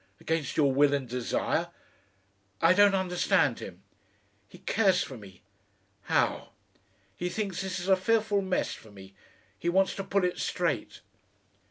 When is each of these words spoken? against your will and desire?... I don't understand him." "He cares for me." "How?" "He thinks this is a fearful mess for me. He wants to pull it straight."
against 0.19 0.57
your 0.57 0.73
will 0.73 0.95
and 0.95 1.07
desire?... 1.07 1.67
I 2.59 2.73
don't 2.73 2.95
understand 2.95 3.59
him." 3.59 3.83
"He 4.49 4.57
cares 4.57 5.03
for 5.03 5.15
me." 5.15 5.43
"How?" 6.05 6.53
"He 7.15 7.29
thinks 7.29 7.61
this 7.61 7.79
is 7.79 7.87
a 7.87 7.95
fearful 7.95 8.41
mess 8.41 8.73
for 8.73 8.89
me. 8.89 9.13
He 9.59 9.69
wants 9.69 9.93
to 9.97 10.03
pull 10.03 10.23
it 10.25 10.39
straight." 10.39 11.01